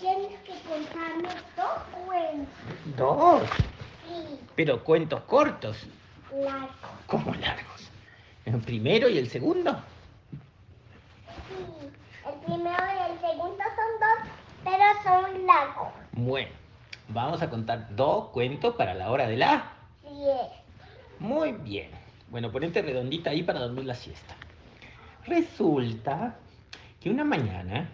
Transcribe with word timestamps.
tienes 0.00 0.38
que 0.40 0.52
contarme 0.68 1.28
dos 1.56 2.04
cuentos. 2.06 2.96
Dos, 2.96 3.42
Sí, 4.08 4.40
pero 4.56 4.82
cuentos 4.84 5.20
cortos. 5.24 5.86
largos. 6.32 6.70
¿Cómo 7.06 7.34
largos? 7.34 7.90
¿El 8.46 8.58
primero 8.60 9.08
y 9.08 9.18
el 9.18 9.28
segundo? 9.28 9.78
Sí, 11.48 11.88
el 12.26 12.34
primero 12.40 12.76
y 12.76 13.12
el 13.12 13.20
segundo 13.20 13.58
son 13.64 14.00
dos, 14.00 14.32
pero 14.64 14.84
son 15.04 15.46
largos. 15.46 15.88
Bueno, 16.12 16.50
vamos 17.08 17.42
a 17.42 17.50
contar 17.50 17.94
dos 17.94 18.28
cuentos 18.30 18.74
para 18.76 18.94
la 18.94 19.10
hora 19.10 19.26
de 19.26 19.36
la... 19.36 19.72
Diez. 20.02 20.50
Muy 21.18 21.52
bien. 21.52 21.90
Bueno, 22.30 22.50
ponete 22.50 22.80
redondita 22.82 23.30
ahí 23.30 23.42
para 23.42 23.60
dormir 23.60 23.84
la 23.84 23.94
siesta. 23.94 24.34
Resulta 25.26 26.36
que 27.00 27.10
una 27.10 27.24
mañana 27.24 27.90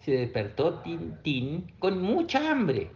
se 0.00 0.12
despertó 0.12 0.80
Tintín 0.80 1.72
con 1.78 2.00
mucha 2.00 2.50
hambre. 2.50 2.90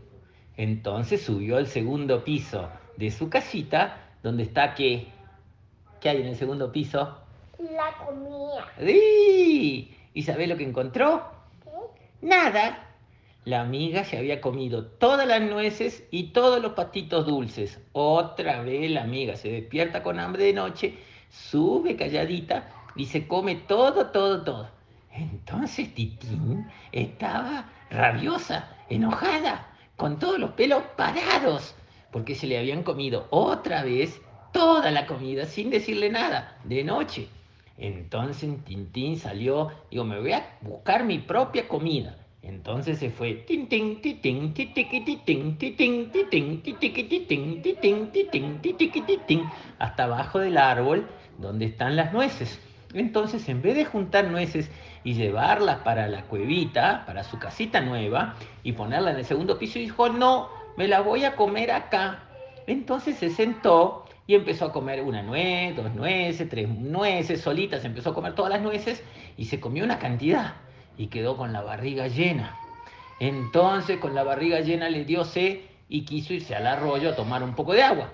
Entonces 0.56 1.22
subió 1.22 1.56
al 1.56 1.66
segundo 1.66 2.24
piso 2.24 2.68
de 2.96 3.10
su 3.10 3.28
casita, 3.28 4.10
donde 4.22 4.44
está 4.44 4.74
qué? 4.74 5.08
¿Qué 6.00 6.08
hay 6.08 6.20
en 6.20 6.28
el 6.28 6.36
segundo 6.36 6.70
piso? 6.70 7.18
La 7.58 7.94
comida. 8.04 8.66
¡Sí! 8.78 9.96
¿Y 10.14 10.22
sabés 10.22 10.48
lo 10.48 10.56
que 10.56 10.64
encontró? 10.64 11.30
¿Qué? 11.64 11.70
Nada. 12.26 12.88
La 13.44 13.60
amiga 13.60 14.04
se 14.04 14.18
había 14.18 14.40
comido 14.40 14.86
todas 14.86 15.26
las 15.26 15.40
nueces 15.40 16.06
y 16.12 16.28
todos 16.28 16.62
los 16.62 16.74
patitos 16.74 17.26
dulces. 17.26 17.80
Otra 17.92 18.62
vez 18.62 18.88
la 18.90 19.02
amiga 19.02 19.34
se 19.34 19.50
despierta 19.50 20.04
con 20.04 20.20
hambre 20.20 20.44
de 20.44 20.52
noche, 20.52 20.98
sube 21.28 21.96
calladita 21.96 22.70
y 22.94 23.06
se 23.06 23.26
come 23.26 23.56
todo, 23.56 24.12
todo, 24.12 24.44
todo. 24.44 24.81
Entonces 25.14 25.94
Titín 25.94 26.66
estaba 26.90 27.70
rabiosa, 27.90 28.68
enojada, 28.88 29.66
con 29.96 30.18
todos 30.18 30.38
los 30.38 30.52
pelos 30.52 30.82
parados, 30.96 31.74
porque 32.10 32.34
se 32.34 32.46
le 32.46 32.58
habían 32.58 32.82
comido 32.82 33.26
otra 33.30 33.84
vez 33.84 34.20
toda 34.52 34.90
la 34.90 35.06
comida 35.06 35.46
sin 35.46 35.70
decirle 35.70 36.10
nada, 36.10 36.58
de 36.64 36.84
noche. 36.84 37.28
Entonces 37.76 38.50
Tintín 38.64 39.18
salió, 39.18 39.70
digo, 39.90 40.04
me 40.04 40.20
voy 40.20 40.32
a 40.32 40.58
buscar 40.60 41.04
mi 41.04 41.18
propia 41.18 41.68
comida. 41.68 42.16
Entonces 42.42 42.98
se 42.98 43.10
fue 43.10 43.34
Tintín, 43.34 44.00
titín, 44.00 44.52
titín, 44.54 45.56
titín, 49.06 49.44
hasta 49.78 50.04
abajo 50.04 50.38
del 50.38 50.58
árbol 50.58 51.08
donde 51.38 51.66
están 51.66 51.96
las 51.96 52.12
nueces. 52.12 52.60
Entonces, 52.94 53.48
en 53.48 53.62
vez 53.62 53.76
de 53.76 53.84
juntar 53.84 54.26
nueces 54.28 54.70
y 55.04 55.14
llevarlas 55.14 55.78
para 55.78 56.08
la 56.08 56.22
cuevita, 56.24 57.04
para 57.06 57.24
su 57.24 57.38
casita 57.38 57.80
nueva, 57.80 58.34
y 58.62 58.72
ponerla 58.72 59.10
en 59.10 59.18
el 59.18 59.24
segundo 59.24 59.58
piso, 59.58 59.78
dijo, 59.78 60.08
no, 60.08 60.48
me 60.76 60.88
la 60.88 61.00
voy 61.00 61.24
a 61.24 61.36
comer 61.36 61.70
acá. 61.70 62.24
Entonces 62.66 63.16
se 63.16 63.30
sentó 63.30 64.04
y 64.26 64.34
empezó 64.34 64.66
a 64.66 64.72
comer 64.72 65.02
una 65.02 65.22
nuez, 65.22 65.74
dos 65.76 65.92
nueces, 65.94 66.48
tres 66.48 66.68
nueces, 66.68 67.40
solitas, 67.40 67.84
empezó 67.84 68.10
a 68.10 68.14
comer 68.14 68.34
todas 68.34 68.52
las 68.52 68.62
nueces 68.62 69.02
y 69.36 69.46
se 69.46 69.58
comió 69.58 69.84
una 69.84 69.98
cantidad 69.98 70.54
y 70.96 71.08
quedó 71.08 71.36
con 71.36 71.52
la 71.52 71.62
barriga 71.62 72.06
llena. 72.06 72.56
Entonces 73.18 73.98
con 73.98 74.14
la 74.14 74.22
barriga 74.22 74.60
llena 74.60 74.88
le 74.88 75.04
dio 75.04 75.24
sed 75.24 75.60
y 75.88 76.04
quiso 76.04 76.34
irse 76.34 76.54
al 76.54 76.66
arroyo 76.66 77.10
a 77.10 77.16
tomar 77.16 77.42
un 77.42 77.54
poco 77.54 77.72
de 77.72 77.82
agua. 77.82 78.12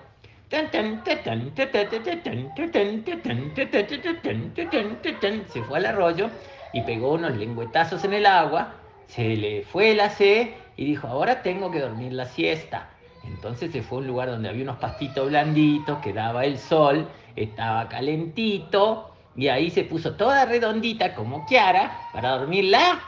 Se 5.53 5.61
fue 5.61 5.77
al 5.77 5.85
arroyo 5.85 6.29
y 6.73 6.81
pegó 6.81 7.13
unos 7.13 7.37
lengüetazos 7.37 8.03
en 8.03 8.13
el 8.13 8.25
agua, 8.25 8.73
se 9.05 9.35
le 9.35 9.61
fue 9.63 9.93
la 9.93 10.09
sed 10.09 10.49
y 10.75 10.85
dijo, 10.85 11.07
ahora 11.07 11.43
tengo 11.43 11.69
que 11.69 11.79
dormir 11.79 12.13
la 12.13 12.25
siesta. 12.25 12.89
Entonces 13.23 13.71
se 13.71 13.83
fue 13.83 13.99
a 13.99 14.01
un 14.01 14.07
lugar 14.07 14.29
donde 14.29 14.49
había 14.49 14.63
unos 14.63 14.77
pastitos 14.77 15.29
blanditos, 15.29 15.99
que 15.99 16.13
daba 16.13 16.45
el 16.45 16.57
sol, 16.57 17.07
estaba 17.35 17.87
calentito 17.87 19.11
y 19.35 19.49
ahí 19.49 19.69
se 19.69 19.83
puso 19.83 20.15
toda 20.15 20.45
redondita 20.45 21.13
como 21.13 21.45
Kiara 21.45 22.09
para 22.11 22.37
dormir 22.37 22.65
la 22.65 22.99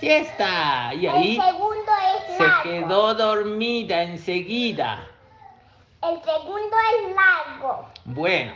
siesta. 0.00 0.92
Y 0.94 1.06
ahí 1.06 1.40
se 2.36 2.68
quedó 2.68 3.14
dormida 3.14 4.02
enseguida. 4.02 5.13
El 6.04 6.22
segundo 6.22 6.76
es 6.92 7.14
largo. 7.16 7.88
Bueno, 8.04 8.52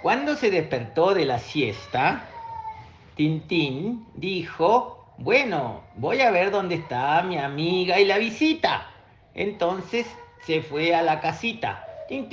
cuando 0.00 0.34
se 0.36 0.50
despertó 0.50 1.12
de 1.12 1.26
la 1.26 1.38
siesta, 1.38 2.30
Tintín 3.14 4.06
dijo, 4.14 5.04
bueno, 5.18 5.82
voy 5.96 6.22
a 6.22 6.30
ver 6.30 6.50
dónde 6.50 6.76
está 6.76 7.22
mi 7.24 7.36
amiga 7.36 8.00
y 8.00 8.06
la 8.06 8.16
visita. 8.16 8.86
Entonces 9.34 10.06
se 10.46 10.62
fue 10.62 10.94
a 10.94 11.02
la 11.02 11.20
casita. 11.20 11.86
Y 12.08 12.26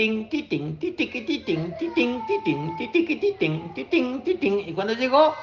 cuando 4.74 4.94
llegó, 4.94 5.36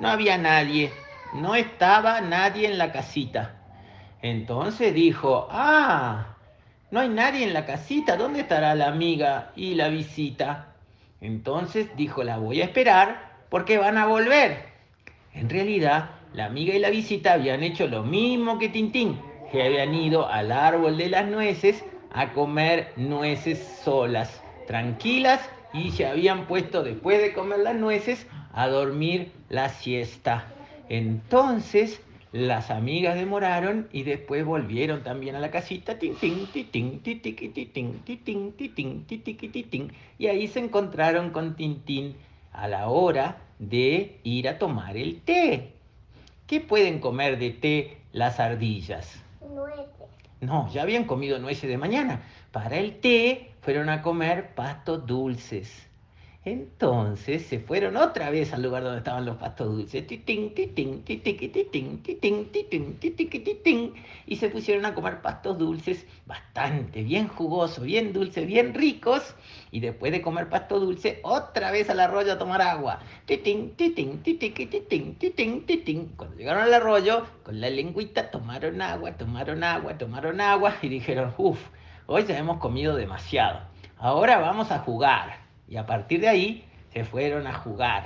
no 0.00 0.08
había 0.08 0.38
nadie. 0.38 0.92
No 1.34 1.56
estaba 1.56 2.20
nadie 2.20 2.68
en 2.68 2.78
la 2.78 2.92
casita. 2.92 3.56
Entonces 4.22 4.94
dijo, 4.94 5.48
ah, 5.50 6.35
no 6.90 7.00
hay 7.00 7.08
nadie 7.08 7.44
en 7.44 7.52
la 7.52 7.66
casita. 7.66 8.16
¿Dónde 8.16 8.40
estará 8.40 8.74
la 8.74 8.88
amiga 8.88 9.50
y 9.56 9.74
la 9.74 9.88
visita? 9.88 10.74
Entonces 11.20 11.88
dijo, 11.96 12.22
la 12.22 12.38
voy 12.38 12.60
a 12.60 12.64
esperar 12.64 13.36
porque 13.48 13.78
van 13.78 13.98
a 13.98 14.06
volver. 14.06 14.66
En 15.34 15.50
realidad, 15.50 16.10
la 16.32 16.46
amiga 16.46 16.74
y 16.74 16.78
la 16.78 16.90
visita 16.90 17.32
habían 17.32 17.62
hecho 17.62 17.86
lo 17.88 18.02
mismo 18.02 18.58
que 18.58 18.68
Tintín, 18.68 19.20
que 19.50 19.62
habían 19.62 19.94
ido 19.94 20.28
al 20.28 20.52
árbol 20.52 20.96
de 20.96 21.08
las 21.08 21.26
nueces 21.26 21.84
a 22.12 22.32
comer 22.32 22.92
nueces 22.96 23.80
solas, 23.82 24.42
tranquilas, 24.66 25.40
y 25.72 25.90
se 25.90 26.06
habían 26.06 26.46
puesto 26.46 26.82
después 26.82 27.20
de 27.20 27.32
comer 27.32 27.58
las 27.60 27.74
nueces 27.74 28.26
a 28.52 28.68
dormir 28.68 29.32
la 29.48 29.68
siesta. 29.68 30.46
Entonces 30.88 32.00
las 32.36 32.70
amigas 32.70 33.14
demoraron 33.14 33.88
y 33.92 34.02
después 34.02 34.44
volvieron 34.44 35.02
también 35.02 35.36
a 35.36 35.40
la 35.40 35.50
casita, 35.50 35.98
y 40.18 40.26
ahí 40.26 40.48
se 40.48 40.58
encontraron 40.60 41.30
con 41.30 41.56
Tintín 41.56 42.16
a 42.52 42.68
la 42.68 42.88
hora 42.88 43.38
de 43.58 44.20
ir 44.22 44.48
a 44.48 44.58
tomar 44.58 44.96
el 44.96 45.20
té. 45.22 45.72
¿Qué 46.46 46.60
pueden 46.60 47.00
comer 47.00 47.38
de 47.38 47.50
té 47.50 47.98
las 48.12 48.38
ardillas? 48.38 49.22
Nueve. 49.40 49.86
No, 50.40 50.70
ya 50.72 50.82
habían 50.82 51.04
comido 51.04 51.38
nueces 51.38 51.68
de 51.68 51.78
mañana. 51.78 52.22
Para 52.52 52.76
el 52.76 53.00
té 53.00 53.50
fueron 53.62 53.88
a 53.88 54.02
comer 54.02 54.54
pastos 54.54 55.06
dulces. 55.06 55.88
Entonces 56.46 57.44
se 57.44 57.58
fueron 57.58 57.96
otra 57.96 58.30
vez 58.30 58.52
al 58.54 58.62
lugar 58.62 58.84
donde 58.84 58.98
estaban 58.98 59.24
los 59.24 59.36
pastos 59.36 59.66
dulces. 59.66 60.04
Y 64.26 64.36
se 64.36 64.48
pusieron 64.50 64.86
a 64.86 64.94
comer 64.94 65.22
pastos 65.22 65.58
dulces 65.58 66.06
bastante, 66.24 67.02
bien 67.02 67.26
jugosos, 67.26 67.82
bien 67.82 68.12
dulces, 68.12 68.46
bien 68.46 68.74
ricos. 68.74 69.34
Y 69.72 69.80
después 69.80 70.12
de 70.12 70.22
comer 70.22 70.48
pasto 70.48 70.78
dulce, 70.78 71.18
otra 71.24 71.72
vez 71.72 71.90
al 71.90 71.98
arroyo 71.98 72.34
a 72.34 72.38
tomar 72.38 72.62
agua. 72.62 73.00
Cuando 76.16 76.36
llegaron 76.36 76.62
al 76.62 76.74
arroyo, 76.74 77.26
con 77.42 77.60
la 77.60 77.70
lengüita 77.70 78.30
tomaron 78.30 78.80
agua, 78.82 79.16
tomaron 79.16 79.64
agua, 79.64 79.98
tomaron 79.98 80.40
agua 80.40 80.76
y 80.80 80.90
dijeron, 80.90 81.34
uff, 81.38 81.58
hoy 82.06 82.24
ya 82.24 82.38
hemos 82.38 82.58
comido 82.58 82.94
demasiado. 82.94 83.62
Ahora 83.98 84.38
vamos 84.38 84.70
a 84.70 84.78
jugar. 84.78 85.45
Y 85.68 85.76
a 85.76 85.86
partir 85.86 86.20
de 86.20 86.28
ahí 86.28 86.64
se 86.92 87.04
fueron 87.04 87.46
a 87.46 87.54
jugar. 87.54 88.04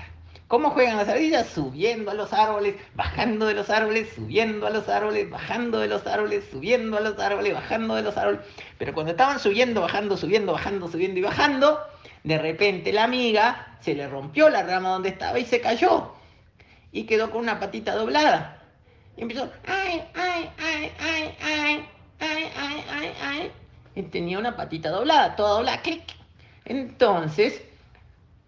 ¿Cómo 0.50 0.71
juegan 0.71 0.97
las 0.97 1.09
ardillas? 1.09 1.47
Subiendo 1.47 2.10
a 2.10 2.15
los 2.15 2.32
árboles, 2.32 2.75
bajando 2.97 3.47
de 3.47 3.54
los 3.54 3.71
árboles, 3.71 4.09
subiendo 4.12 4.66
a 4.66 4.71
los 4.71 4.88
árboles, 4.88 5.31
bajando 5.31 5.78
de 5.78 5.87
los 5.87 6.04
árboles, 6.09 6.44
subiendo 6.50 6.96
a 6.96 7.00
los 7.00 7.17
árboles, 7.20 7.55
bajando 7.55 7.94
de 7.94 8.02
los 8.02 8.17
árboles. 8.17 8.40
Pero 8.76 8.93
cuando 8.93 9.12
estaban 9.12 9.38
subiendo, 9.38 9.81
bajando, 9.81 10.17
subiendo, 10.17 10.52
bajando, 10.52 10.88
subiendo 10.88 11.20
y 11.20 11.23
bajando, 11.23 11.79
de 12.25 12.37
repente 12.38 12.93
la 12.93 13.05
amiga 13.05 13.79
se 13.81 13.94
le 13.94 14.08
rompió 14.08 14.50
la 14.50 14.64
rama 14.64 14.88
donde 14.88 15.11
estaba 15.11 15.38
y 15.38 15.44
se 15.44 15.61
cayó. 15.61 16.14
Y 16.90 17.05
quedó 17.05 17.31
con 17.31 17.43
una 17.43 17.61
patita 17.61 17.94
doblada. 17.94 18.61
Y 19.17 19.23
empezó, 19.23 19.49
ay, 19.69 20.02
ay, 20.14 20.50
ay, 20.58 20.93
ay, 20.99 21.34
ay, 21.40 21.88
ay, 22.19 22.52
ay, 22.56 22.84
ay, 22.90 23.12
ay. 23.23 23.52
Y 23.94 24.02
tenía 24.02 24.40
una 24.40 24.56
patita 24.56 24.90
doblada, 24.90 25.37
toda 25.37 25.55
doblada, 25.55 25.81
clic. 25.82 26.19
Entonces, 26.64 27.62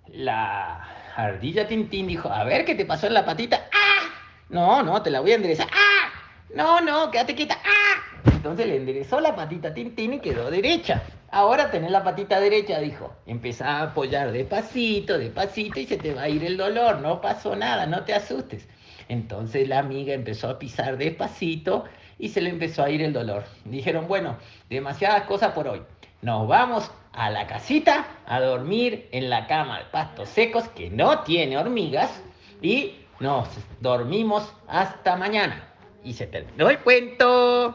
la 0.09 0.87
ardilla 1.17 1.67
Tintín 1.67 2.07
dijo, 2.07 2.29
a 2.31 2.45
ver, 2.45 2.65
¿qué 2.65 2.75
te 2.75 2.85
pasó 2.85 3.07
en 3.07 3.15
la 3.15 3.25
patita? 3.25 3.69
¡Ah! 3.73 4.09
No, 4.49 4.83
no, 4.83 5.03
te 5.03 5.11
la 5.11 5.21
voy 5.21 5.33
a 5.33 5.37
enderezar. 5.37 5.69
¡Ah! 5.73 6.11
No, 6.55 6.81
no, 6.81 7.11
quédate 7.11 7.35
quieta. 7.35 7.59
¡Ah! 7.65 8.03
Entonces 8.27 8.67
le 8.67 8.77
enderezó 8.77 9.21
la 9.21 9.35
patita 9.35 9.69
a 9.69 9.75
Tintín 9.75 10.15
y 10.15 10.21
quedó 10.21 10.51
derecha. 10.51 11.03
Ahora 11.31 11.71
tenés 11.71 11.91
la 11.91 12.05
patita 12.05 12.41
derecha, 12.41 12.79
dijo. 12.79 13.15
Empezá 13.27 13.79
a 13.79 13.83
apoyar 13.85 14.33
despacito, 14.33 15.19
despacito 15.19 15.81
y 15.81 15.87
se 15.87 15.97
te 15.97 16.13
va 16.13 16.23
a 16.23 16.29
ir 16.29 16.45
el 16.45 16.57
dolor. 16.57 17.01
No 17.01 17.21
pasó 17.21 17.57
nada, 17.57 17.87
no 17.87 18.05
te 18.05 18.15
asustes. 18.15 18.69
Entonces 19.09 19.69
la 19.69 19.79
amiga 19.79 20.13
empezó 20.13 20.51
a 20.51 20.59
pisar 20.59 20.97
despacito 20.97 21.85
y 22.19 22.29
se 22.29 22.41
le 22.41 22.51
empezó 22.51 22.83
a 22.83 22.91
ir 22.91 23.03
el 23.03 23.13
dolor. 23.13 23.45
Dijeron, 23.65 24.07
bueno, 24.09 24.37
demasiadas 24.69 25.23
cosas 25.23 25.53
por 25.53 25.69
hoy. 25.69 25.83
Nos 26.21 26.47
vamos 26.47 26.91
a 27.13 27.31
la 27.31 27.47
casita 27.47 28.07
a 28.27 28.41
dormir 28.41 29.09
en 29.13 29.31
la 29.31 29.47
cama 29.47 29.79
de 29.79 29.85
pastos 29.87 30.29
secos 30.29 30.69
que 30.69 30.91
no 30.91 31.21
tiene 31.21 31.59
hormigas 31.59 32.23
y 32.61 32.97
nos 33.21 33.49
dormimos 33.81 34.53
hasta 34.67 35.17
mañana. 35.17 35.69
Y 36.05 36.15
se 36.15 36.27
terminó 36.27 36.69
el 36.69 36.79
cuento. 36.81 37.71